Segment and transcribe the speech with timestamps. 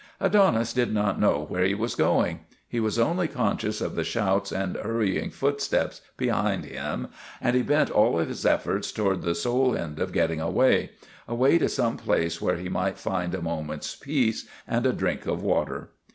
[0.19, 2.39] Adonis did not know where he was going.
[2.67, 7.61] He was only conscious of the shouts and hurrying foot steps behind him, and he
[7.61, 10.89] bent all his efforts toward the sole end of getting away
[11.27, 15.43] away to some place where he might find a moment's peace and a drink of
[15.43, 15.89] water.